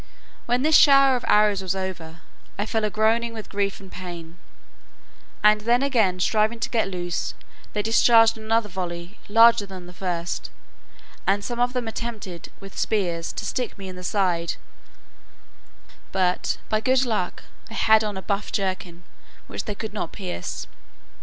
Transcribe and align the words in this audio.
When 0.47 0.63
this 0.63 0.75
shower 0.75 1.15
of 1.15 1.23
arrows 1.27 1.61
was 1.61 1.75
over, 1.75 2.21
I 2.57 2.65
fell 2.65 2.85
a 2.85 2.89
groaning 2.89 3.33
with 3.33 3.51
grief 3.51 3.79
and 3.79 3.91
pain; 3.91 4.39
and 5.43 5.61
then 5.61 5.81
striving 6.19 6.55
again 6.57 6.59
to 6.61 6.69
get 6.69 6.87
loose, 6.87 7.35
they 7.73 7.83
discharged 7.83 8.35
another 8.35 8.67
volley 8.67 9.19
larger 9.29 9.67
than 9.67 9.85
the 9.85 9.93
first, 9.93 10.49
and 11.27 11.43
some 11.45 11.59
of 11.59 11.73
them 11.73 11.87
attempted 11.87 12.49
with 12.59 12.79
spears 12.79 13.31
to 13.33 13.45
stick 13.45 13.77
me 13.77 13.87
in 13.87 13.95
the 13.95 14.03
sides; 14.03 14.57
but 16.11 16.57
by 16.67 16.81
good 16.81 17.05
luck 17.05 17.43
I 17.69 17.75
had 17.75 18.03
on 18.03 18.17
a 18.17 18.23
buff 18.23 18.51
jerkin, 18.51 19.03
which 19.45 19.65
they 19.65 19.75
could 19.75 19.93
not 19.93 20.11
pierce. 20.13 20.65